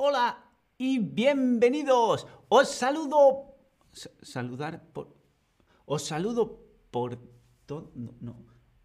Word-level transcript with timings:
Hola 0.00 0.38
y 0.78 1.00
bienvenidos. 1.00 2.24
Os 2.48 2.68
saludo. 2.68 3.56
saludar 4.22 4.80
por. 4.92 5.08
Os 5.86 6.04
saludo 6.04 6.56
por 6.92 7.18
todo. 7.66 7.90
No, 7.96 8.36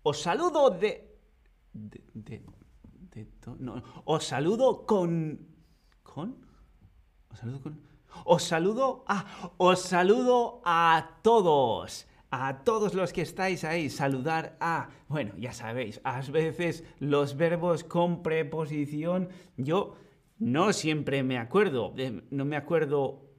Os 0.02 0.20
saludo 0.20 0.71
de. 0.71 1.15
De. 1.71 2.02
de, 2.15 3.27
no. 3.59 3.84
Os 4.05 4.23
saludo 4.23 4.88
con. 4.88 5.38
¿Con? 6.02 6.35
Os 7.30 7.38
saludo 7.38 7.61
con. 7.61 7.80
Os 8.25 8.41
saludo. 8.41 9.05
Ah, 9.07 9.53
os 9.57 9.81
saludo 9.81 10.63
a 10.66 11.20
todos 11.21 12.07
a 12.31 12.63
todos 12.63 12.95
los 12.95 13.13
que 13.13 13.21
estáis 13.21 13.63
ahí, 13.63 13.91
saludar 13.91 14.57
a, 14.59 14.89
bueno, 15.07 15.35
ya 15.38 15.53
sabéis, 15.53 16.02
a 16.03 16.20
veces 16.21 16.84
los 16.98 17.38
verbos 17.38 17.84
con 17.84 18.23
preposición, 18.23 19.30
yo 19.55 19.98
no 20.43 20.73
siempre 20.73 21.23
me 21.23 21.38
acuerdo, 21.38 21.93
no 22.29 22.45
me 22.45 22.55
acuerdo 22.55 23.29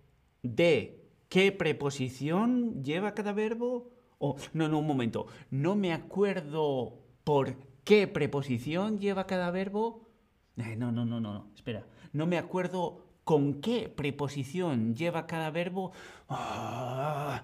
de 0.43 1.09
qué 1.29 1.53
preposición 1.53 2.83
lleva 2.83 3.15
cada 3.15 3.33
verbo, 3.33 3.93
o, 4.19 4.37
no, 4.53 4.69
no, 4.69 4.79
un 4.79 4.87
momento, 4.87 5.27
no 5.51 5.75
me 5.75 5.93
acuerdo 5.93 6.99
por 7.25 7.57
qué 7.85 8.07
preposición 8.07 8.99
lleva 8.99 9.27
cada 9.27 9.51
verbo, 9.51 10.09
eh, 10.57 10.77
no, 10.77 10.93
no, 10.93 11.05
no, 11.05 11.21
no, 11.21 11.33
no, 11.33 11.51
espera, 11.55 11.87
no 12.13 12.27
me 12.27 12.39
acuerdo 12.39 13.01
con 13.25 13.61
qué 13.61 13.89
preposición 13.89 14.95
lleva 14.95 15.27
cada 15.27 15.51
verbo, 15.51 15.93
ah, 16.29 17.43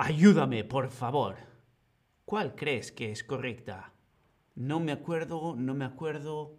Ayúdame, 0.00 0.62
por 0.62 0.90
favor. 0.90 1.34
¿Cuál 2.24 2.54
crees 2.54 2.92
que 2.92 3.10
es 3.10 3.24
correcta? 3.24 3.92
No 4.54 4.78
me 4.78 4.92
acuerdo, 4.92 5.56
no 5.56 5.74
me 5.74 5.84
acuerdo, 5.84 6.57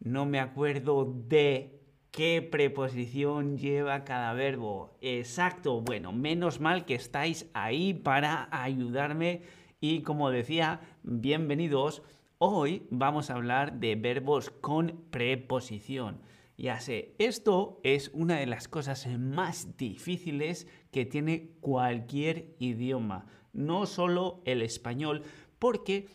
no 0.00 0.26
me 0.26 0.40
acuerdo 0.40 1.04
de 1.28 1.80
qué 2.10 2.42
preposición 2.42 3.58
lleva 3.58 4.04
cada 4.04 4.32
verbo. 4.34 4.96
Exacto, 5.00 5.80
bueno, 5.80 6.12
menos 6.12 6.60
mal 6.60 6.84
que 6.84 6.94
estáis 6.94 7.50
ahí 7.54 7.92
para 7.92 8.48
ayudarme 8.52 9.42
y 9.80 10.02
como 10.02 10.30
decía, 10.30 10.80
bienvenidos. 11.02 12.02
Hoy 12.38 12.86
vamos 12.90 13.30
a 13.30 13.34
hablar 13.34 13.80
de 13.80 13.96
verbos 13.96 14.50
con 14.50 15.04
preposición. 15.10 16.20
Ya 16.56 16.78
sé, 16.78 17.16
esto 17.18 17.80
es 17.82 18.10
una 18.14 18.38
de 18.38 18.46
las 18.46 18.68
cosas 18.68 19.08
más 19.18 19.76
difíciles 19.76 20.68
que 20.92 21.04
tiene 21.04 21.50
cualquier 21.60 22.54
idioma, 22.60 23.26
no 23.52 23.86
solo 23.86 24.40
el 24.44 24.62
español, 24.62 25.22
porque 25.58 26.06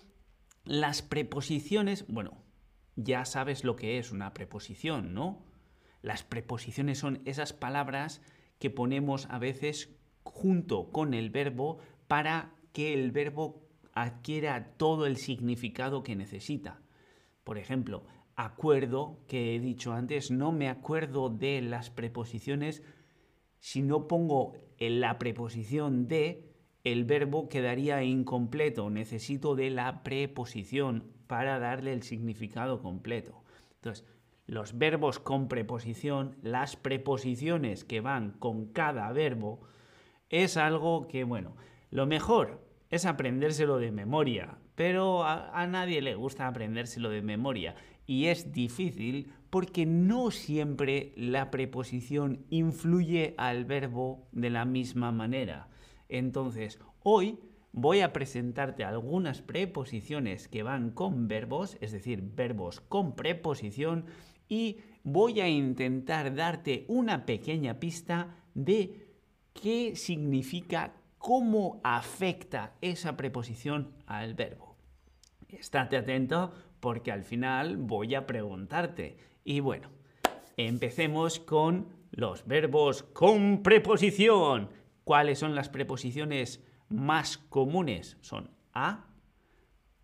las 0.64 1.02
preposiciones, 1.02 2.06
bueno, 2.08 2.38
ya 3.04 3.26
sabes 3.26 3.64
lo 3.64 3.76
que 3.76 3.98
es 3.98 4.12
una 4.12 4.34
preposición, 4.34 5.14
¿no? 5.14 5.42
Las 6.02 6.24
preposiciones 6.24 6.98
son 7.00 7.22
esas 7.26 7.54
palabras 7.54 8.22
que 8.60 8.70
ponemos 8.70 9.28
a 9.30 9.40
veces 9.40 9.96
junto 10.24 10.92
con 10.92 11.14
el 11.14 11.30
verbo 11.30 11.80
para 12.08 12.54
que 12.74 12.94
el 12.94 13.12
verbo 13.12 13.64
adquiera 13.94 14.74
todo 14.78 15.06
el 15.06 15.18
significado 15.18 16.04
que 16.04 16.16
necesita. 16.16 16.82
Por 17.44 17.58
ejemplo, 17.58 18.06
acuerdo 18.36 19.20
que 19.28 19.56
he 19.56 19.60
dicho 19.60 19.94
antes, 19.94 20.32
no 20.32 20.52
me 20.52 20.70
acuerdo 20.70 21.30
de 21.30 21.62
las 21.62 21.90
preposiciones. 21.90 22.84
Si 23.60 23.82
no 23.82 24.08
pongo 24.08 24.54
en 24.78 25.02
la 25.02 25.20
preposición 25.20 26.08
de, 26.08 26.54
el 26.84 27.04
verbo 27.04 27.50
quedaría 27.50 28.04
incompleto. 28.04 28.90
Necesito 28.90 29.56
de 29.56 29.70
la 29.70 30.04
preposición 30.04 31.12
para 31.30 31.60
darle 31.60 31.94
el 31.94 32.02
significado 32.02 32.82
completo. 32.82 33.44
Entonces, 33.76 34.04
los 34.48 34.80
verbos 34.80 35.20
con 35.20 35.48
preposición, 35.48 36.36
las 36.42 36.76
preposiciones 36.76 37.84
que 37.84 38.02
van 38.02 38.32
con 38.32 38.66
cada 38.66 39.12
verbo, 39.12 39.62
es 40.32 40.58
algo 40.58 41.08
que, 41.08 41.24
bueno, 41.24 41.56
lo 41.92 42.08
mejor 42.08 42.66
es 42.90 43.06
aprendérselo 43.06 43.78
de 43.78 43.92
memoria, 43.92 44.58
pero 44.74 45.24
a, 45.24 45.52
a 45.52 45.68
nadie 45.68 46.02
le 46.02 46.16
gusta 46.16 46.48
aprendérselo 46.48 47.12
de 47.12 47.22
memoria 47.22 47.76
y 48.08 48.26
es 48.26 48.52
difícil 48.52 49.32
porque 49.52 49.86
no 49.86 50.32
siempre 50.32 51.14
la 51.16 51.52
preposición 51.52 52.44
influye 52.50 53.36
al 53.38 53.66
verbo 53.66 54.28
de 54.32 54.50
la 54.50 54.66
misma 54.66 55.12
manera. 55.12 55.68
Entonces, 56.08 56.80
hoy 57.04 57.38
voy 57.82 58.02
a 58.02 58.14
presentarte 58.14 58.84
algunas 58.84 59.42
preposiciones 59.42 60.48
que 60.48 60.64
van 60.64 60.92
con 60.92 61.28
verbos, 61.28 61.78
es 61.82 61.92
decir, 61.92 62.22
verbos 62.22 62.82
con 62.82 63.16
preposición, 63.16 64.06
y 64.48 64.78
voy 65.04 65.40
a 65.40 65.48
intentar 65.48 66.36
darte 66.36 66.86
una 66.88 67.26
pequeña 67.26 67.80
pista 67.80 68.36
de 68.54 69.08
qué 69.54 69.96
significa, 69.96 70.94
cómo 71.18 71.80
afecta 71.84 72.74
esa 72.82 73.16
preposición 73.16 73.94
al 74.06 74.34
verbo. 74.34 74.76
Estate 75.48 75.98
atento 75.98 76.52
porque 76.80 77.12
al 77.12 77.24
final 77.24 77.78
voy 77.78 78.16
a 78.16 78.26
preguntarte. 78.26 79.18
Y 79.44 79.60
bueno, 79.60 79.90
empecemos 80.58 81.40
con 81.40 81.88
los 82.12 82.46
verbos 82.46 83.04
con 83.04 83.62
preposición. 83.64 84.70
¿Cuáles 85.04 85.40
son 85.40 85.56
las 85.56 85.70
preposiciones 85.70 86.64
más 86.90 87.38
comunes? 87.38 88.18
Son 88.22 88.50
a, 88.74 89.08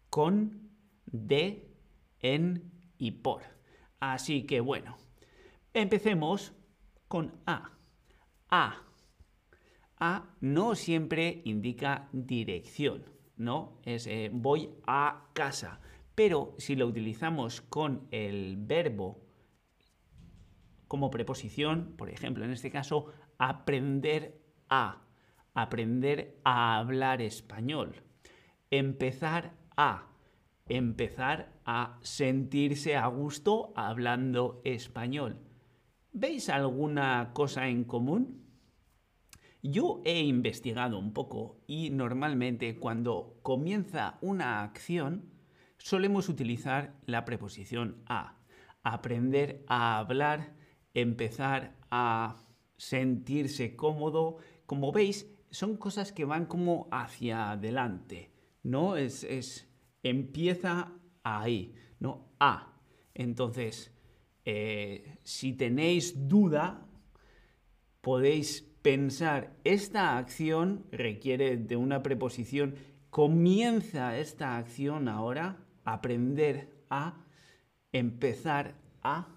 con, 0.10 0.70
de, 1.06 1.70
en 2.22 2.72
y 2.98 3.12
por. 3.12 3.44
Así 4.00 4.44
que 4.44 4.60
bueno, 4.62 4.98
empecemos 5.74 6.54
con 7.08 7.34
a. 7.46 7.72
A. 8.50 8.82
A 9.98 10.36
no 10.42 10.76
siempre 10.76 11.42
indica 11.46 12.10
dirección, 12.12 13.06
¿no? 13.38 13.80
Es 13.84 14.08
eh, 14.08 14.30
voy 14.32 14.70
a 14.86 15.30
casa. 15.34 15.80
Pero 16.16 16.56
si 16.58 16.76
lo 16.76 16.88
utilizamos 16.88 17.62
con 17.62 18.08
el 18.12 18.58
verbo 18.58 19.26
como 20.88 21.10
preposición, 21.10 21.96
por 21.98 22.10
ejemplo, 22.10 22.46
en 22.46 22.52
este 22.52 22.72
caso, 22.72 23.08
aprender 23.38 24.42
a, 24.70 25.02
aprender 25.56 26.38
a 26.44 26.78
hablar 26.78 27.22
español, 27.22 28.04
empezar 28.70 29.54
a, 29.76 30.10
empezar 30.68 31.54
a 31.66 31.98
sentirse 32.02 32.96
a 32.96 33.08
gusto 33.08 33.74
hablando 33.76 34.62
español. 34.66 35.38
¿Veis 36.12 36.50
alguna 36.50 37.32
cosa 37.34 37.68
en 37.68 37.86
común? 37.86 38.46
Yo 39.64 40.02
he 40.06 40.20
investigado 40.20 41.00
un 41.00 41.14
poco 41.14 41.58
y 41.66 41.90
normalmente 41.90 42.78
cuando 42.78 43.40
comienza 43.42 44.20
una 44.22 44.62
acción, 44.62 45.32
solemos 45.78 46.30
utilizar 46.30 46.96
la 47.06 47.26
preposición 47.26 48.04
a. 48.06 48.38
Aprender 48.84 49.64
a 49.68 49.98
hablar, 49.98 50.54
empezar 50.94 51.76
a 51.90 52.36
sentirse 52.78 53.76
cómodo. 53.76 54.38
Como 54.68 54.92
veis, 54.92 55.35
son 55.56 55.78
cosas 55.78 56.12
que 56.12 56.26
van 56.26 56.46
como 56.46 56.88
hacia 56.92 57.52
adelante, 57.52 58.30
¿no? 58.64 58.98
Es, 58.98 59.24
es 59.24 59.68
empieza 60.04 60.92
ahí, 61.24 61.74
¿no? 62.00 62.28
A. 62.40 62.74
Entonces, 63.14 63.92
eh, 64.44 65.18
si 65.24 65.54
tenéis 65.54 66.28
duda, 66.28 66.86
podéis 68.02 68.62
pensar, 68.82 69.56
esta 69.64 70.18
acción 70.18 70.86
requiere 70.92 71.56
de 71.56 71.78
una 71.78 72.04
preposición, 72.04 72.76
comienza 73.10 74.18
esta 74.18 74.58
acción 74.58 75.08
ahora, 75.08 75.66
aprender 75.86 76.84
a, 76.90 77.26
empezar 77.94 78.76
a. 79.02 79.35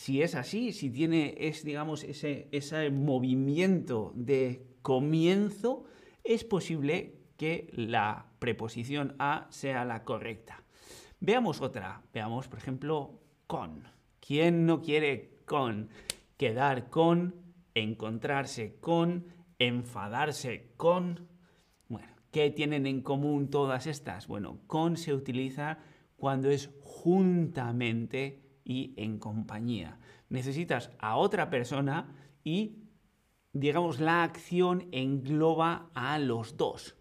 Si 0.00 0.22
es 0.22 0.34
así, 0.34 0.72
si 0.72 0.88
tiene 0.88 1.34
es, 1.36 1.62
digamos, 1.62 2.04
ese, 2.04 2.48
ese 2.52 2.90
movimiento 2.90 4.12
de 4.14 4.64
comienzo, 4.80 5.84
es 6.24 6.42
posible 6.42 7.18
que 7.36 7.70
la 7.74 8.32
preposición 8.38 9.14
a 9.18 9.46
sea 9.50 9.84
la 9.84 10.04
correcta. 10.04 10.64
Veamos 11.20 11.60
otra. 11.60 12.00
Veamos, 12.14 12.48
por 12.48 12.60
ejemplo, 12.60 13.20
con. 13.46 13.88
¿Quién 14.26 14.64
no 14.64 14.80
quiere 14.80 15.34
con? 15.44 15.90
Quedar 16.38 16.88
con, 16.88 17.34
encontrarse 17.74 18.76
con, 18.80 19.26
enfadarse 19.58 20.72
con, 20.78 21.28
¿Qué 22.30 22.48
tienen 22.48 22.86
en 22.86 23.02
común 23.02 23.50
todas 23.50 23.86
estas? 23.86 24.28
Bueno, 24.28 24.60
con 24.66 24.96
se 24.96 25.12
utiliza 25.12 25.76
cuando 26.16 26.48
es 26.48 26.70
juntamente 26.80 28.49
y 28.70 28.94
en 28.96 29.18
compañía. 29.18 29.98
Necesitas 30.28 30.92
a 31.00 31.16
otra 31.16 31.50
persona 31.50 32.14
y, 32.44 32.84
digamos, 33.52 33.98
la 33.98 34.22
acción 34.22 34.86
engloba 34.92 35.90
a 35.92 36.20
los 36.20 36.56
dos. 36.56 36.94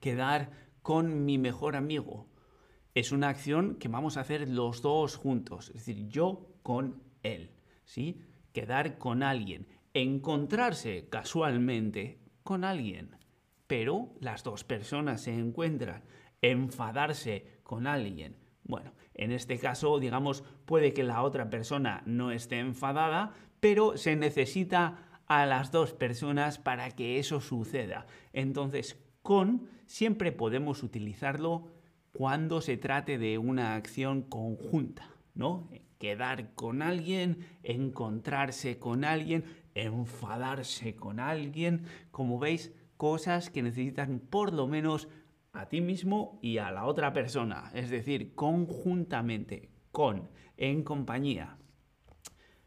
Quedar 0.00 0.52
con 0.80 1.26
mi 1.26 1.36
mejor 1.36 1.76
amigo 1.76 2.28
es 2.94 3.12
una 3.12 3.28
acción 3.28 3.74
que 3.74 3.88
vamos 3.88 4.16
a 4.16 4.22
hacer 4.22 4.48
los 4.48 4.80
dos 4.80 5.16
juntos, 5.16 5.68
es 5.68 5.84
decir, 5.84 6.08
yo 6.08 6.54
con 6.62 7.02
él, 7.22 7.50
¿sí? 7.84 8.22
Quedar 8.54 8.96
con 8.96 9.22
alguien, 9.22 9.66
encontrarse 9.92 11.10
casualmente 11.10 12.20
con 12.42 12.64
alguien, 12.64 13.18
pero 13.66 14.14
las 14.20 14.44
dos 14.44 14.64
personas 14.64 15.20
se 15.20 15.34
encuentran, 15.34 16.04
enfadarse 16.40 17.60
con 17.64 17.86
alguien. 17.86 18.45
Bueno, 18.68 18.92
en 19.14 19.32
este 19.32 19.58
caso, 19.58 19.98
digamos, 19.98 20.42
puede 20.64 20.92
que 20.92 21.04
la 21.04 21.22
otra 21.22 21.50
persona 21.50 22.02
no 22.04 22.32
esté 22.32 22.58
enfadada, 22.58 23.32
pero 23.60 23.96
se 23.96 24.16
necesita 24.16 24.98
a 25.26 25.46
las 25.46 25.70
dos 25.70 25.92
personas 25.92 26.58
para 26.58 26.90
que 26.90 27.18
eso 27.18 27.40
suceda. 27.40 28.06
Entonces, 28.32 28.98
con 29.22 29.68
siempre 29.86 30.32
podemos 30.32 30.82
utilizarlo 30.82 31.68
cuando 32.12 32.60
se 32.60 32.76
trate 32.76 33.18
de 33.18 33.38
una 33.38 33.74
acción 33.74 34.22
conjunta, 34.22 35.10
¿no? 35.34 35.68
Quedar 35.98 36.54
con 36.54 36.82
alguien, 36.82 37.46
encontrarse 37.62 38.78
con 38.78 39.04
alguien, 39.04 39.44
enfadarse 39.74 40.96
con 40.96 41.20
alguien, 41.20 41.82
como 42.10 42.38
veis, 42.38 42.72
cosas 42.96 43.50
que 43.50 43.62
necesitan 43.62 44.20
por 44.20 44.52
lo 44.52 44.66
menos 44.66 45.08
a 45.56 45.68
ti 45.68 45.80
mismo 45.80 46.38
y 46.42 46.58
a 46.58 46.70
la 46.70 46.84
otra 46.84 47.12
persona, 47.12 47.70
es 47.74 47.90
decir, 47.90 48.34
conjuntamente, 48.34 49.70
con, 49.90 50.28
en 50.56 50.82
compañía. 50.82 51.58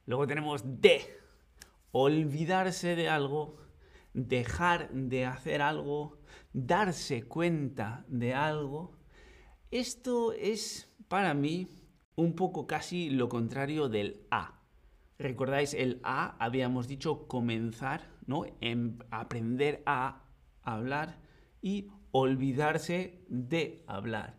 Luego 0.06 0.25
tenemos 0.25 0.63
de, 0.81 1.01
olvidarse 1.91 2.95
de 2.95 3.09
algo, 3.09 3.57
dejar 4.13 4.91
de 4.91 5.25
hacer 5.25 5.62
algo, 5.62 6.19
darse 6.51 7.24
cuenta 7.24 8.06
de 8.07 8.33
algo. 8.33 8.97
Esto 9.69 10.33
es 10.33 10.91
para 11.07 11.33
mí 11.33 11.68
un 12.15 12.36
poco 12.36 12.65
casi 12.65 13.12
lo 13.12 13.30
contrario 13.30 13.88
del 13.88 14.25
A. 14.31 14.63
¿Recordáis 15.19 15.74
el 15.74 16.00
A? 16.03 16.44
Habíamos 16.44 16.88
dicho 16.88 17.27
comenzar, 17.27 18.09
¿no? 18.25 18.45
En 18.62 19.03
aprender 19.12 19.83
a 19.86 20.24
hablar 20.63 21.29
y 21.62 21.88
olvidarse 22.12 23.26
de 23.28 23.84
hablar. 23.88 24.38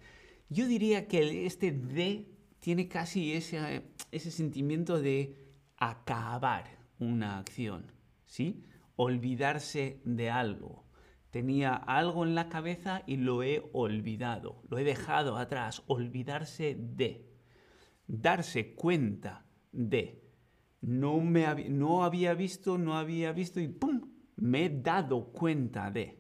Yo 0.49 0.67
diría 0.67 1.07
que 1.07 1.47
este 1.47 1.73
de 1.73 2.27
tiene 2.61 2.89
casi 2.89 3.33
ese, 3.33 3.83
ese 4.11 4.31
sentimiento 4.31 5.01
de 5.01 5.37
acabar 5.77 6.79
una 6.99 7.39
acción, 7.39 7.93
¿sí? 8.27 8.65
Olvidarse 8.97 10.01
de 10.05 10.31
algo. 10.31 10.85
Tenía 11.31 11.75
algo 11.75 12.25
en 12.25 12.35
la 12.35 12.49
cabeza 12.49 13.03
y 13.07 13.17
lo 13.17 13.43
he 13.43 13.63
olvidado, 13.73 14.63
lo 14.69 14.79
he 14.79 14.85
dejado 14.85 15.37
atrás, 15.37 15.83
olvidarse 15.87 16.77
de, 16.79 17.31
darse 18.07 18.75
cuenta 18.75 19.47
de. 19.73 20.21
No, 20.81 21.21
me 21.21 21.69
no 21.69 22.05
había 22.05 22.35
visto, 22.35 22.79
no 22.79 22.97
había 22.97 23.33
visto 23.33 23.61
y 23.61 23.69
¡pum! 23.69 24.11
Me 24.37 24.65
he 24.65 24.71
dado 24.71 25.31
cuenta 25.33 25.91
de 25.91 26.20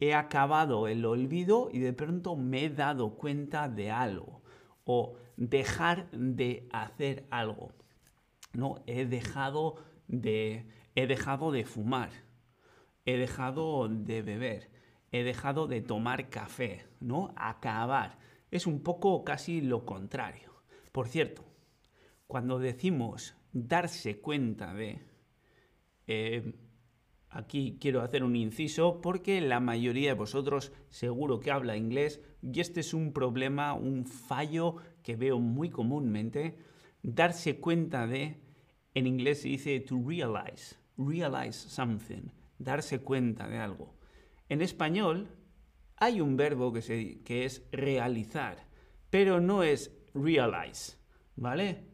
he 0.00 0.14
acabado 0.14 0.88
el 0.88 1.04
olvido 1.04 1.68
y 1.72 1.80
de 1.80 1.92
pronto 1.92 2.36
me 2.36 2.64
he 2.64 2.70
dado 2.70 3.14
cuenta 3.16 3.68
de 3.68 3.90
algo. 3.90 4.42
O 4.84 5.16
dejar 5.36 6.10
de 6.12 6.68
hacer 6.72 7.26
algo. 7.30 7.72
No, 8.52 8.82
he 8.86 9.04
dejado 9.04 9.76
de, 10.06 10.66
he 10.94 11.06
dejado 11.06 11.52
de 11.52 11.64
fumar. 11.64 12.10
He 13.04 13.16
dejado 13.16 13.88
de 13.88 14.22
beber. 14.22 14.70
He 15.10 15.24
dejado 15.24 15.66
de 15.66 15.82
tomar 15.82 16.30
café. 16.30 16.86
¿No? 17.00 17.32
Acabar. 17.36 18.18
Es 18.50 18.66
un 18.66 18.82
poco 18.82 19.24
casi 19.24 19.60
lo 19.60 19.84
contrario. 19.84 20.62
Por 20.92 21.08
cierto, 21.08 21.44
cuando 22.26 22.58
decimos 22.58 23.34
darse 23.52 24.20
cuenta 24.20 24.74
de, 24.74 25.00
eh, 26.06 26.54
Aquí 27.30 27.76
quiero 27.80 28.00
hacer 28.00 28.24
un 28.24 28.36
inciso 28.36 29.00
porque 29.02 29.40
la 29.40 29.60
mayoría 29.60 30.10
de 30.10 30.18
vosotros 30.18 30.72
seguro 30.88 31.40
que 31.40 31.50
habla 31.50 31.76
inglés 31.76 32.22
y 32.42 32.60
este 32.60 32.80
es 32.80 32.94
un 32.94 33.12
problema, 33.12 33.74
un 33.74 34.06
fallo 34.06 34.76
que 35.02 35.16
veo 35.16 35.38
muy 35.38 35.68
comúnmente. 35.68 36.56
Darse 37.02 37.60
cuenta 37.60 38.06
de, 38.06 38.40
en 38.94 39.06
inglés 39.06 39.42
se 39.42 39.48
dice 39.48 39.80
to 39.80 40.02
realize, 40.04 40.76
realize 40.96 41.68
something, 41.68 42.30
darse 42.58 43.00
cuenta 43.00 43.46
de 43.46 43.58
algo. 43.58 43.94
En 44.48 44.62
español 44.62 45.28
hay 45.96 46.22
un 46.22 46.36
verbo 46.36 46.72
que, 46.72 47.20
que 47.24 47.44
es 47.44 47.62
realizar, 47.72 48.66
pero 49.10 49.38
no 49.38 49.62
es 49.62 49.94
realize, 50.14 50.96
¿vale? 51.36 51.84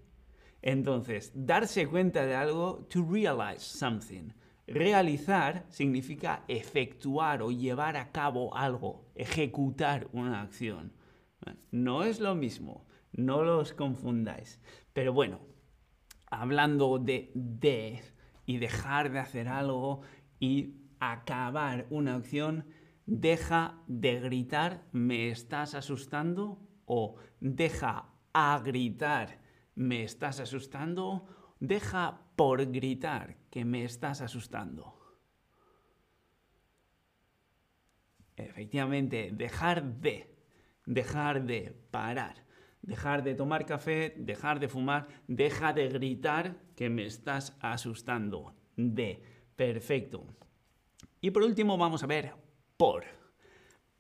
Entonces, 0.63 1.33
darse 1.35 1.89
cuenta 1.89 2.25
de 2.25 2.37
algo, 2.37 2.87
to 2.89 3.05
realize 3.05 3.61
something. 3.61 4.31
Realizar 4.67 5.67
significa 5.69 6.45
efectuar 6.49 7.43
o 7.43 7.51
llevar 7.51 7.97
a 7.97 8.11
cabo 8.13 8.57
algo, 8.57 9.11
ejecutar 9.15 10.09
una 10.13 10.41
acción. 10.41 10.93
No 11.71 12.05
es 12.05 12.21
lo 12.21 12.35
mismo, 12.35 12.87
no 13.13 13.43
los 13.43 13.73
confundáis. 13.73 14.61
Pero 14.93 15.13
bueno, 15.13 15.41
hablando 16.27 16.99
de 16.99 17.31
de 17.35 18.03
y 18.47 18.59
dejar 18.59 19.11
de 19.11 19.19
hacer 19.19 19.49
algo 19.49 20.03
y 20.41 20.77
acabar 20.99 21.87
una 21.91 22.15
acción, 22.15 22.67
deja 23.07 23.83
de 23.87 24.21
gritar 24.21 24.87
me 24.93 25.29
estás 25.29 25.75
asustando 25.75 26.59
o 26.87 27.17
deja 27.41 28.11
a 28.33 28.59
gritar 28.65 29.41
me 29.75 30.05
estás 30.05 30.41
asustando, 30.41 31.27
deja 31.61 32.21
por 32.37 32.65
gritar 32.71 33.37
que 33.51 33.65
me 33.65 33.85
estás 33.85 34.21
asustando. 34.21 34.95
Efectivamente, 38.37 39.31
dejar 39.33 39.85
de, 40.01 40.35
dejar 40.87 41.45
de 41.45 41.73
parar, 41.91 42.45
dejar 42.83 43.23
de 43.23 43.35
tomar 43.35 43.65
café, 43.65 44.15
dejar 44.17 44.59
de 44.59 44.69
fumar, 44.69 45.07
deja 45.29 45.73
de 45.73 45.89
gritar 45.89 46.57
que 46.75 46.91
me 46.91 47.05
estás 47.05 47.57
asustando. 47.61 48.55
De, 48.77 49.23
perfecto. 49.55 50.27
Y 51.21 51.31
por 51.31 51.43
último 51.45 51.79
vamos 51.79 52.03
a 52.03 52.07
ver 52.07 52.33
por. 52.77 53.05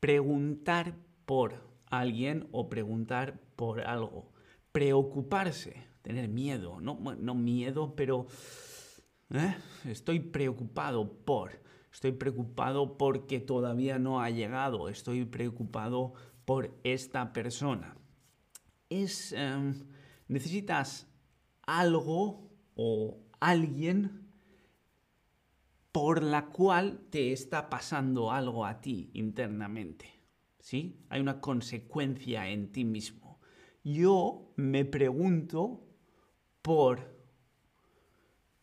Preguntar 0.00 0.94
por 1.24 1.62
alguien 1.86 2.48
o 2.52 2.68
preguntar 2.68 3.40
por 3.56 3.80
algo. 3.80 4.32
Preocuparse, 4.72 5.86
tener 6.04 6.28
miedo, 6.28 6.80
no, 6.80 7.00
no 7.18 7.34
miedo, 7.34 7.96
pero 7.96 8.28
¿Eh? 9.30 9.56
Estoy 9.86 10.20
preocupado 10.20 11.24
por, 11.24 11.60
estoy 11.92 12.12
preocupado 12.12 12.96
porque 12.98 13.40
todavía 13.40 13.98
no 13.98 14.20
ha 14.20 14.30
llegado, 14.30 14.88
estoy 14.88 15.24
preocupado 15.24 16.12
por 16.44 16.78
esta 16.84 17.32
persona. 17.32 17.96
Es, 18.90 19.32
em, 19.32 19.86
necesitas 20.28 21.08
algo 21.62 22.50
o 22.76 23.18
alguien 23.40 24.30
por 25.90 26.22
la 26.22 26.46
cual 26.46 27.06
te 27.10 27.32
está 27.32 27.70
pasando 27.70 28.30
algo 28.30 28.66
a 28.66 28.80
ti 28.80 29.10
internamente. 29.14 30.10
¿Sí? 30.60 31.04
Hay 31.10 31.20
una 31.20 31.40
consecuencia 31.40 32.48
en 32.48 32.72
ti 32.72 32.84
mismo. 32.84 33.38
Yo 33.82 34.52
me 34.56 34.84
pregunto 34.84 35.84
por 36.64 37.14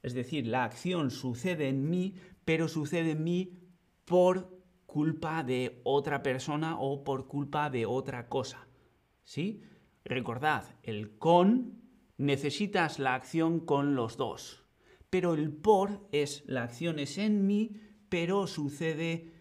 es 0.02 0.16
decir, 0.16 0.48
la 0.48 0.64
acción 0.64 1.12
sucede 1.12 1.68
en 1.68 1.88
mí, 1.88 2.16
pero 2.44 2.68
sucede 2.68 3.12
en 3.12 3.24
mí 3.24 3.60
por 4.06 4.60
culpa 4.88 5.44
de 5.44 5.80
otra 5.84 6.24
persona 6.24 6.80
o 6.80 7.04
por 7.04 7.28
culpa 7.28 7.70
de 7.70 7.86
otra 7.86 8.28
cosa. 8.28 8.68
¿Sí? 9.24 9.62
Recordad, 10.04 10.66
el 10.82 11.20
con 11.20 11.84
necesitas 12.18 12.98
la 12.98 13.14
acción 13.14 13.60
con 13.60 13.94
los 13.94 14.18
dos. 14.18 14.66
Pero 15.12 15.36
el 15.36 15.52
por 15.52 16.08
es 16.12 16.44
la 16.48 16.64
acción 16.64 16.98
es 16.98 17.20
en 17.20 17.46
mí, 17.46 17.80
pero 18.10 18.48
sucede 18.48 19.32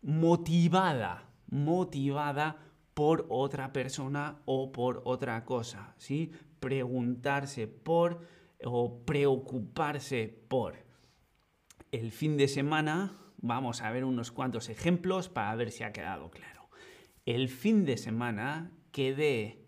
motivada, 0.00 1.32
motivada 1.48 2.68
por 2.94 3.26
otra 3.30 3.72
persona 3.72 4.42
o 4.44 4.70
por 4.70 5.02
otra 5.04 5.44
cosa, 5.44 5.94
¿sí? 5.98 6.32
Preguntarse 6.60 7.66
por 7.66 8.26
o 8.64 9.04
preocuparse 9.04 10.28
por. 10.48 10.86
El 11.92 12.12
fin 12.12 12.36
de 12.36 12.48
semana 12.48 13.16
vamos 13.38 13.82
a 13.82 13.90
ver 13.90 14.04
unos 14.04 14.32
cuantos 14.32 14.68
ejemplos 14.68 15.28
para 15.28 15.54
ver 15.54 15.70
si 15.70 15.84
ha 15.84 15.92
quedado 15.92 16.30
claro. 16.30 16.68
El 17.24 17.48
fin 17.48 17.84
de 17.84 17.96
semana 17.96 18.72
quedé 18.92 19.66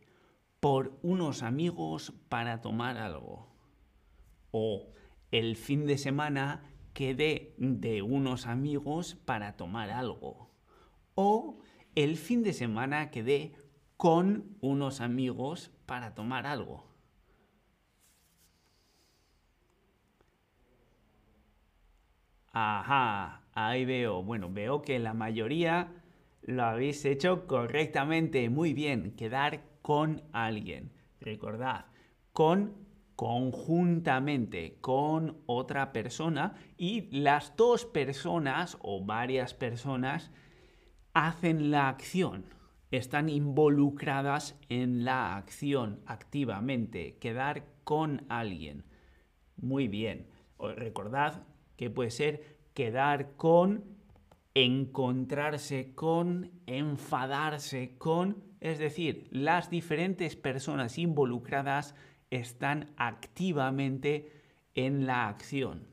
por 0.60 0.98
unos 1.02 1.42
amigos 1.42 2.12
para 2.28 2.60
tomar 2.60 2.98
algo. 2.98 3.48
O 4.50 4.92
el 5.30 5.56
fin 5.56 5.86
de 5.86 5.96
semana 5.96 6.64
quedé 6.92 7.54
de 7.58 8.02
unos 8.02 8.46
amigos 8.46 9.14
para 9.24 9.56
tomar 9.56 9.90
algo. 9.90 10.50
O 11.14 11.60
el 11.94 12.16
fin 12.16 12.42
de 12.42 12.52
semana 12.52 13.10
quedé 13.10 13.52
con 14.00 14.56
unos 14.62 15.02
amigos 15.02 15.70
para 15.84 16.14
tomar 16.14 16.46
algo. 16.46 16.86
Ajá, 22.50 23.42
ahí 23.52 23.84
veo. 23.84 24.22
Bueno, 24.22 24.48
veo 24.50 24.80
que 24.80 24.98
la 24.98 25.12
mayoría 25.12 25.92
lo 26.40 26.64
habéis 26.64 27.04
hecho 27.04 27.46
correctamente. 27.46 28.48
Muy 28.48 28.72
bien, 28.72 29.14
quedar 29.16 29.64
con 29.82 30.22
alguien. 30.32 30.92
Recordad, 31.20 31.84
con 32.32 32.88
conjuntamente 33.16 34.78
con 34.80 35.42
otra 35.44 35.92
persona 35.92 36.54
y 36.78 37.02
las 37.20 37.54
dos 37.54 37.84
personas 37.84 38.78
o 38.80 39.04
varias 39.04 39.52
personas 39.52 40.30
hacen 41.12 41.70
la 41.70 41.90
acción 41.90 42.59
están 42.90 43.28
involucradas 43.28 44.58
en 44.68 45.04
la 45.04 45.36
acción 45.36 46.00
activamente, 46.06 47.16
quedar 47.20 47.64
con 47.84 48.24
alguien. 48.28 48.84
Muy 49.56 49.88
bien, 49.88 50.26
recordad 50.58 51.44
que 51.76 51.90
puede 51.90 52.10
ser 52.10 52.58
quedar 52.74 53.36
con, 53.36 53.84
encontrarse 54.54 55.94
con, 55.94 56.50
enfadarse 56.66 57.94
con, 57.98 58.42
es 58.60 58.78
decir, 58.78 59.28
las 59.30 59.70
diferentes 59.70 60.36
personas 60.36 60.98
involucradas 60.98 61.94
están 62.30 62.90
activamente 62.96 64.32
en 64.74 65.06
la 65.06 65.28
acción. 65.28 65.86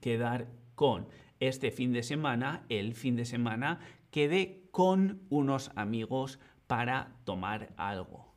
Quedar 0.00 0.48
con. 0.74 1.08
Este 1.40 1.70
fin 1.70 1.92
de 1.92 2.02
semana, 2.02 2.64
el 2.68 2.94
fin 2.94 3.14
de 3.14 3.24
semana, 3.24 3.80
quedé 4.10 4.57
con 4.70 5.22
unos 5.30 5.70
amigos 5.74 6.38
para 6.66 7.16
tomar 7.24 7.72
algo. 7.76 8.34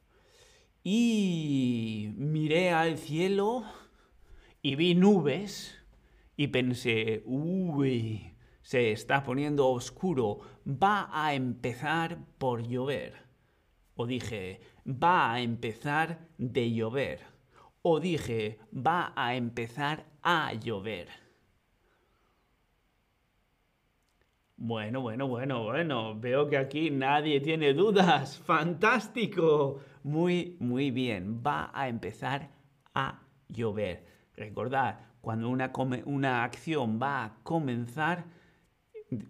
Y 0.84 2.12
miré 2.16 2.72
al 2.72 2.98
cielo 2.98 3.64
y 4.62 4.76
vi 4.76 4.96
nubes 4.96 5.78
y 6.36 6.48
pensé, 6.48 7.22
uy, 7.26 8.34
se 8.62 8.92
está 8.92 9.24
poniendo 9.24 9.70
oscuro, 9.70 10.40
va 10.66 11.10
a 11.12 11.34
empezar 11.34 12.18
por 12.38 12.68
llover. 12.68 13.14
O 13.96 14.08
dije, 14.08 14.62
va 14.88 15.34
a 15.34 15.42
empezar 15.42 16.28
de 16.38 16.72
llover. 16.72 17.20
O 17.82 18.00
dije, 18.00 18.60
va 18.74 19.14
a 19.16 19.36
empezar 19.36 20.06
a 20.24 20.54
llover. 20.54 21.10
Bueno, 24.64 25.02
bueno, 25.02 25.28
bueno, 25.28 25.64
bueno. 25.64 26.20
Veo 26.20 26.48
que 26.48 26.56
aquí 26.56 26.92
nadie 26.92 27.42
tiene 27.42 27.74
dudas. 27.74 28.38
Fantástico. 28.46 29.80
Muy, 30.04 30.56
muy 30.60 30.92
bien. 30.92 31.42
Va 31.44 31.72
a 31.74 31.88
empezar 31.88 32.52
a 32.94 33.24
llover. 33.50 34.06
Recordad, 34.36 35.00
cuando 35.20 35.50
una, 35.50 35.72
una 36.06 36.44
acción 36.44 37.00
va 37.02 37.24
a 37.24 37.34
comenzar, 37.42 38.26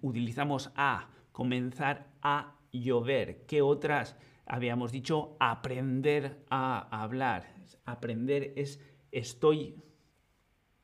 utilizamos 0.01 0.69
a. 0.75 1.07
Comenzar 1.31 2.07
a 2.21 2.57
llover. 2.73 3.45
¿Qué 3.45 3.61
otras? 3.61 4.17
habíamos 4.45 4.91
dicho 4.91 5.37
aprender 5.39 6.43
a 6.49 7.01
hablar. 7.01 7.55
Aprender 7.85 8.51
es 8.57 8.81
estoy 9.13 9.77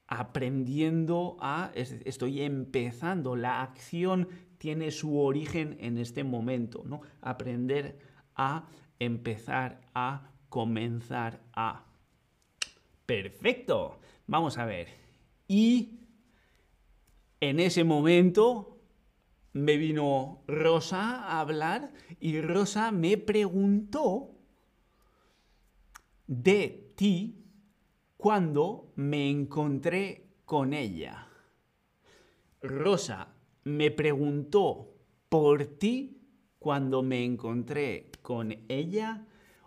aprendiendo 0.08 1.38
a, 1.40 1.72
estoy 1.76 2.42
empezando. 2.42 3.36
La 3.36 3.62
acción 3.62 4.30
tiene 4.58 4.92
su 4.92 5.20
origen 5.20 5.78
en 5.80 5.98
este 5.98 6.24
momento, 6.24 6.84
¿no? 6.86 7.02
Aprender 7.22 8.00
a 8.36 8.68
empezar 9.00 9.82
a 9.94 10.32
comenzar 10.50 11.42
a. 11.54 11.86
Perfecto. 13.06 14.00
Vamos 14.26 14.58
a 14.58 14.66
ver. 14.66 14.88
Y 15.48 16.00
en 17.40 17.60
ese 17.60 17.84
momento 17.84 18.80
me 19.54 19.78
vino 19.78 20.44
Rosa 20.48 21.24
a 21.24 21.40
hablar 21.40 21.94
y 22.20 22.42
Rosa 22.42 22.92
me 22.92 23.18
preguntó 23.18 24.32
de 26.28 26.94
ti 26.96 27.47
cuando 28.18 28.92
me 28.96 29.30
encontré 29.30 30.28
con 30.46 30.74
ella. 30.74 31.28
Rosa 32.62 33.36
me 33.64 33.92
preguntó 33.92 34.96
por 35.30 35.66
ti 35.66 36.22
cuando 36.60 37.04
me 37.04 37.24
encontré 37.24 38.12
con 38.22 38.54
ella 38.68 39.26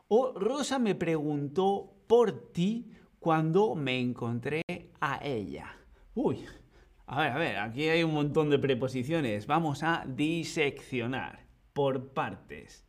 o 0.09 0.33
Rosa 0.33 0.81
me 0.81 0.97
preguntó 0.97 1.95
por 2.09 2.53
ti 2.53 2.91
cuando 3.21 3.77
me 3.77 4.01
encontré 4.01 4.63
a 5.01 5.21
ella. 5.23 5.77
Uy, 6.15 6.45
a 7.07 7.21
ver, 7.21 7.33
a 7.33 7.39
ver, 7.39 7.57
aquí 7.59 7.89
hay 7.89 8.03
un 8.03 8.15
montón 8.15 8.51
de 8.51 8.59
preposiciones. 8.59 9.47
Vamos 9.47 9.85
a 9.85 10.05
diseccionar 10.09 11.47
por 11.73 12.13
partes. 12.13 12.85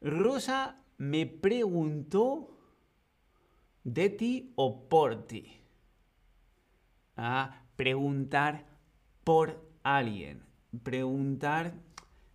Rosa 0.00 0.82
me 0.96 1.26
preguntó 1.26 2.56
de 3.84 4.08
ti 4.10 4.52
o 4.56 4.88
por 4.88 5.26
ti. 5.26 5.62
A 7.16 7.66
preguntar 7.76 8.66
por 9.24 9.62
alguien. 9.82 10.44
Preguntar, 10.82 11.74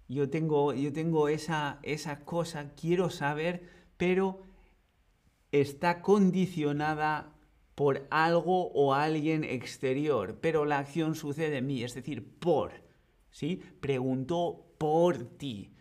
yo 0.08 0.30
tengo, 0.30 0.74
yo 0.74 0.94
tengo 0.94 1.27
esa, 1.27 1.80
esa 1.84 2.24
cosa, 2.24 2.74
quiero 2.75 3.10
saber, 3.10 3.70
pero 3.98 4.44
está 5.51 6.01
condicionada 6.01 7.34
por 7.75 8.08
algo 8.10 8.72
o 8.72 8.94
alguien 8.94 9.44
exterior, 9.44 10.39
pero 10.42 10.66
la 10.66 10.80
acción 10.80 11.16
sucede 11.16 11.58
en 11.58 11.68
mí, 11.68 11.84
es 11.84 11.94
decir, 11.94 12.27
por. 12.39 12.72
¿Sí? 13.30 13.62
Preguntó 13.80 14.74
por 14.80 15.24
ti. 15.38 15.75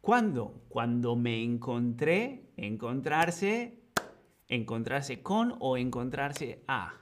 ¿Cuándo? 0.00 0.62
Cuando 0.68 1.16
me 1.16 1.42
encontré, 1.42 2.52
encontrarse, 2.56 3.81
encontrarse 4.52 5.22
con 5.22 5.56
o 5.60 5.78
encontrarse 5.78 6.62
a. 6.68 6.92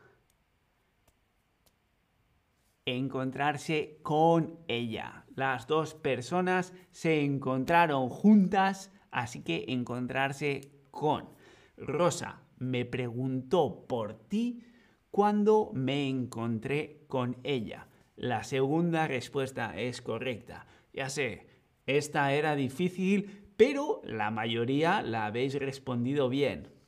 Encontrarse 2.87 3.99
con 4.03 4.61
ella. 4.69 5.25
Las 5.35 5.67
dos 5.67 5.95
personas 5.95 6.73
se 6.93 7.25
encontraron 7.25 8.09
juntas, 8.09 8.93
así 9.11 9.43
que 9.43 9.65
encontrarse 9.69 10.71
con. 10.93 11.29
Rosa, 11.77 12.43
me 12.59 12.85
preguntó 12.85 13.85
por 13.89 14.15
ti 14.15 14.63
cuando 15.11 15.73
me 15.75 16.09
encontré 16.09 17.05
con 17.09 17.37
ella. 17.43 17.89
La 18.15 18.45
segunda 18.45 19.09
respuesta 19.09 19.77
es 19.77 20.03
correcta. 20.03 20.67
Ya 20.93 21.09
sé, 21.09 21.49
esta 21.87 22.33
era 22.33 22.55
difícil, 22.55 23.49
pero 23.57 24.03
la 24.05 24.31
mayoría 24.31 25.03
la 25.03 25.27
habéis 25.27 25.55
respondido 25.55 26.29
bien. 26.29 26.80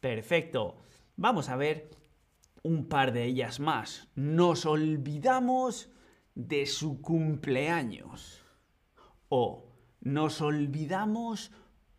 Perfecto. 0.00 0.76
Vamos 1.16 1.48
a 1.48 1.56
ver 1.56 1.90
un 2.62 2.88
par 2.88 3.12
de 3.12 3.24
ellas 3.24 3.60
más. 3.60 4.08
Nos 4.14 4.66
olvidamos 4.66 5.90
de 6.34 6.66
su 6.66 7.00
cumpleaños. 7.00 8.42
O 9.28 9.72
nos 10.00 10.40
olvidamos 10.40 11.50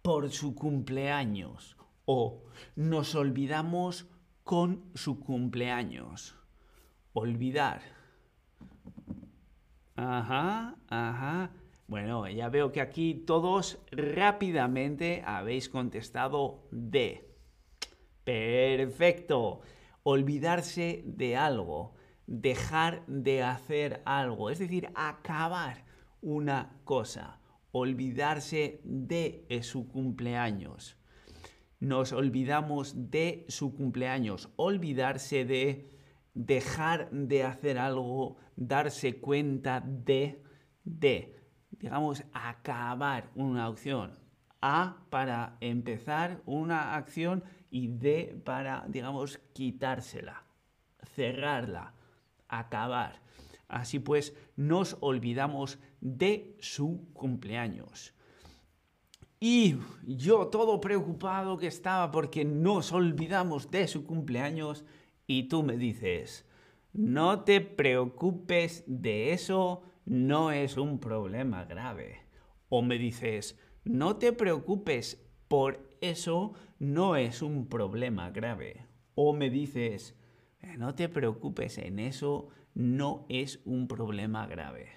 por 0.01 0.29
su 0.31 0.55
cumpleaños 0.55 1.77
o 2.07 2.45
nos 2.77 3.15
olvidamos 3.15 4.07
con 4.45 4.85
su 4.95 5.19
cumpleaños. 5.19 6.37
Olvidar. 7.11 7.81
Ajá, 9.97 10.75
ajá. 10.87 11.51
Bueno, 11.87 12.27
ya 12.29 12.47
veo 12.47 12.71
que 12.71 12.79
aquí 12.79 13.13
todos 13.13 13.79
rápidamente 13.91 15.21
habéis 15.25 15.67
contestado 15.67 16.63
de. 16.71 17.26
Perfecto. 18.27 19.61
Olvidarse 20.03 21.01
de 21.05 21.37
algo. 21.37 21.93
Dejar 22.25 23.05
de 23.07 23.41
hacer 23.41 24.01
algo. 24.03 24.49
Es 24.49 24.59
decir, 24.59 24.89
acabar 24.95 25.85
una 26.21 26.77
cosa. 26.83 27.39
Olvidarse 27.71 28.81
de 28.83 29.45
su 29.61 29.87
cumpleaños 29.87 30.97
nos 31.79 32.11
olvidamos 32.11 33.11
de 33.11 33.45
su 33.49 33.75
cumpleaños, 33.75 34.49
olvidarse 34.55 35.45
de 35.45 35.91
dejar 36.33 37.09
de 37.11 37.43
hacer 37.43 37.77
algo, 37.77 38.37
darse 38.55 39.19
cuenta 39.21 39.81
de, 39.85 40.43
de, 40.83 41.35
digamos, 41.69 42.23
acabar 42.33 43.29
una 43.35 43.67
acción. 43.67 44.26
A 44.69 44.97
para 45.09 45.55
empezar 45.61 46.41
una 46.45 46.95
acción 46.97 47.41
y 47.71 47.87
D 47.87 48.37
para, 48.43 48.83
digamos, 48.89 49.39
quitársela, 49.53 50.43
cerrarla, 51.15 51.93
acabar. 52.49 53.21
Así 53.69 53.99
pues, 53.99 54.35
nos 54.57 54.97
olvidamos 54.99 55.79
de 56.01 56.57
su 56.59 57.07
cumpleaños. 57.13 58.13
Y 59.39 59.77
yo 60.05 60.47
todo 60.47 60.81
preocupado 60.81 61.57
que 61.57 61.67
estaba 61.67 62.11
porque 62.11 62.43
nos 62.43 62.91
olvidamos 62.91 63.71
de 63.71 63.87
su 63.87 64.05
cumpleaños 64.05 64.83
y 65.27 65.43
tú 65.43 65.63
me 65.63 65.77
dices, 65.77 66.45
no 66.91 67.45
te 67.45 67.61
preocupes 67.61 68.83
de 68.85 69.31
eso, 69.31 69.83
no 70.03 70.51
es 70.51 70.75
un 70.75 70.99
problema 70.99 71.63
grave. 71.63 72.27
O 72.67 72.81
me 72.81 72.97
dices, 72.97 73.57
no 73.89 74.17
te 74.17 74.33
preocupes 74.33 75.23
por 75.47 75.97
eso, 76.01 76.53
no 76.79 77.15
es 77.15 77.41
un 77.41 77.67
problema 77.67 78.29
grave. 78.31 78.85
O 79.15 79.33
me 79.33 79.49
dices, 79.49 80.15
eh, 80.61 80.77
no 80.77 80.95
te 80.95 81.09
preocupes 81.09 81.77
en 81.77 81.99
eso, 81.99 82.49
no 82.73 83.25
es 83.29 83.59
un 83.65 83.87
problema 83.87 84.45
grave. 84.47 84.89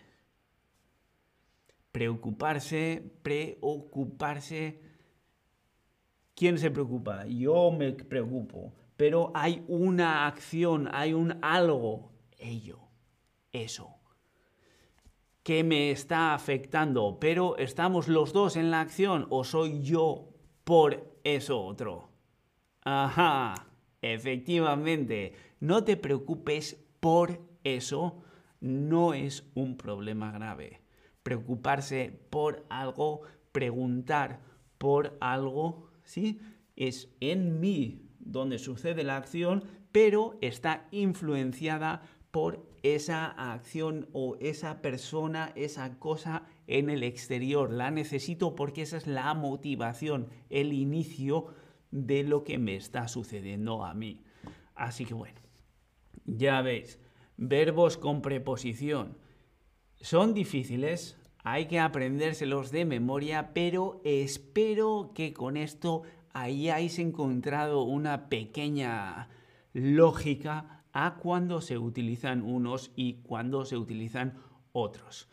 Preocuparse, 1.92 3.02
preocuparse. 3.22 4.80
¿Quién 6.34 6.58
se 6.58 6.70
preocupa? 6.70 7.26
Yo 7.26 7.70
me 7.70 7.92
preocupo. 7.92 8.74
Pero 8.96 9.32
hay 9.34 9.64
una 9.66 10.26
acción, 10.26 10.88
hay 10.92 11.14
un 11.14 11.38
algo, 11.40 12.12
ello, 12.38 12.80
eso, 13.50 13.99
que 15.50 15.64
me 15.64 15.90
está 15.90 16.32
afectando. 16.32 17.18
Pero 17.18 17.56
estamos 17.56 18.06
los 18.06 18.32
dos 18.32 18.54
en 18.54 18.70
la 18.70 18.80
acción 18.80 19.26
o 19.30 19.42
soy 19.42 19.82
yo 19.82 20.28
por 20.62 21.18
eso 21.24 21.60
otro. 21.64 22.08
Ajá, 22.84 23.66
efectivamente, 24.00 25.32
no 25.58 25.82
te 25.82 25.96
preocupes 25.96 26.80
por 27.00 27.40
eso, 27.64 28.22
no 28.60 29.12
es 29.12 29.44
un 29.56 29.76
problema 29.76 30.30
grave. 30.30 30.82
Preocuparse 31.24 32.16
por 32.30 32.64
algo, 32.70 33.22
preguntar 33.50 34.38
por 34.78 35.18
algo, 35.20 35.90
¿sí? 36.04 36.40
Es 36.76 37.08
en 37.18 37.58
mí 37.58 38.08
donde 38.20 38.60
sucede 38.60 39.02
la 39.02 39.16
acción, 39.16 39.64
pero 39.90 40.38
está 40.42 40.86
influenciada 40.92 42.02
por 42.30 42.69
esa 42.82 43.26
acción 43.26 44.08
o 44.12 44.36
esa 44.40 44.80
persona, 44.82 45.52
esa 45.54 45.98
cosa 45.98 46.44
en 46.66 46.90
el 46.90 47.02
exterior. 47.02 47.72
La 47.72 47.90
necesito 47.90 48.54
porque 48.54 48.82
esa 48.82 48.96
es 48.96 49.06
la 49.06 49.34
motivación, 49.34 50.28
el 50.48 50.72
inicio 50.72 51.48
de 51.90 52.22
lo 52.22 52.44
que 52.44 52.58
me 52.58 52.76
está 52.76 53.08
sucediendo 53.08 53.84
a 53.84 53.94
mí. 53.94 54.22
Así 54.74 55.04
que 55.04 55.14
bueno, 55.14 55.40
ya 56.24 56.62
veis, 56.62 56.98
verbos 57.36 57.96
con 57.96 58.22
preposición 58.22 59.16
son 60.00 60.32
difíciles, 60.32 61.18
hay 61.42 61.66
que 61.66 61.78
aprendérselos 61.78 62.70
de 62.70 62.84
memoria, 62.84 63.52
pero 63.52 64.00
espero 64.04 65.12
que 65.14 65.32
con 65.32 65.56
esto 65.56 66.02
hayáis 66.32 66.98
encontrado 66.98 67.82
una 67.82 68.28
pequeña 68.28 69.28
lógica 69.72 70.79
a 70.92 71.16
cuando 71.16 71.60
se 71.60 71.78
utilizan 71.78 72.42
unos 72.42 72.92
y 72.96 73.22
cuando 73.22 73.64
se 73.64 73.76
utilizan 73.76 74.38
otros. 74.72 75.28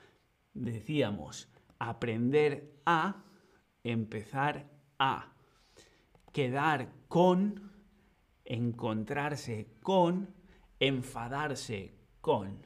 Decíamos, 0.54 1.50
aprender 1.80 2.80
a, 2.86 3.24
empezar 3.84 4.70
a, 5.00 5.34
quedar 6.32 6.92
con, 7.08 7.72
encontrarse 8.46 9.68
con, 9.82 10.34
enfadarse 10.80 11.96
con. 12.22 12.66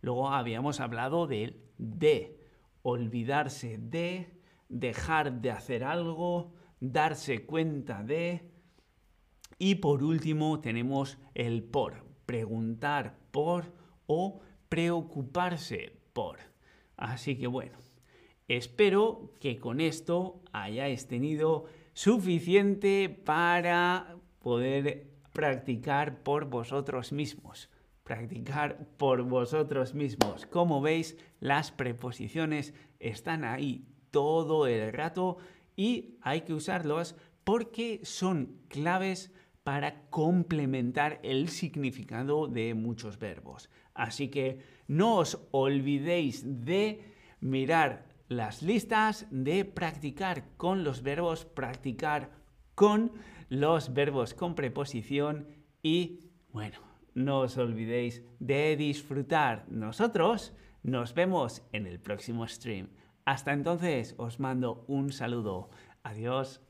Luego 0.00 0.30
habíamos 0.30 0.80
hablado 0.80 1.26
del 1.26 1.62
de, 1.78 2.40
olvidarse 2.82 3.78
de, 3.78 4.40
dejar 4.68 5.40
de 5.40 5.50
hacer 5.50 5.84
algo, 5.84 6.54
darse 6.80 7.44
cuenta 7.44 8.02
de. 8.02 8.50
Y 9.58 9.76
por 9.76 10.02
último 10.02 10.60
tenemos 10.60 11.18
el 11.34 11.64
por, 11.64 12.05
preguntar 12.26 13.16
por 13.30 13.72
o 14.06 14.40
preocuparse 14.68 15.92
por. 16.12 16.38
Así 16.96 17.36
que 17.36 17.46
bueno, 17.46 17.78
espero 18.48 19.32
que 19.40 19.58
con 19.58 19.80
esto 19.80 20.42
hayáis 20.52 21.06
tenido 21.06 21.66
suficiente 21.92 23.08
para 23.08 24.16
poder 24.40 25.06
practicar 25.32 26.22
por 26.22 26.46
vosotros 26.46 27.12
mismos. 27.12 27.70
Practicar 28.02 28.86
por 28.96 29.22
vosotros 29.22 29.94
mismos. 29.94 30.46
Como 30.46 30.80
veis, 30.80 31.16
las 31.40 31.72
preposiciones 31.72 32.74
están 33.00 33.44
ahí 33.44 33.86
todo 34.10 34.66
el 34.66 34.92
rato 34.92 35.38
y 35.74 36.16
hay 36.22 36.42
que 36.42 36.54
usarlos 36.54 37.16
porque 37.44 38.00
son 38.04 38.58
claves 38.68 39.32
para 39.66 40.08
complementar 40.10 41.18
el 41.24 41.48
significado 41.48 42.46
de 42.46 42.72
muchos 42.74 43.18
verbos. 43.18 43.68
Así 43.94 44.28
que 44.28 44.60
no 44.86 45.16
os 45.16 45.44
olvidéis 45.50 46.44
de 46.64 47.02
mirar 47.40 48.06
las 48.28 48.62
listas, 48.62 49.26
de 49.32 49.64
practicar 49.64 50.44
con 50.56 50.84
los 50.84 51.02
verbos, 51.02 51.46
practicar 51.46 52.30
con 52.76 53.10
los 53.48 53.92
verbos 53.92 54.34
con 54.34 54.54
preposición 54.54 55.48
y, 55.82 56.30
bueno, 56.52 56.78
no 57.14 57.40
os 57.40 57.58
olvidéis 57.58 58.22
de 58.38 58.76
disfrutar. 58.76 59.64
Nosotros 59.68 60.54
nos 60.84 61.12
vemos 61.12 61.64
en 61.72 61.88
el 61.88 61.98
próximo 61.98 62.46
stream. 62.46 62.90
Hasta 63.24 63.52
entonces 63.52 64.14
os 64.16 64.38
mando 64.38 64.84
un 64.86 65.10
saludo. 65.10 65.70
Adiós. 66.04 66.65